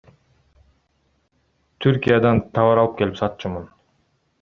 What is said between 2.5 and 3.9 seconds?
товар алып келип сатчумун.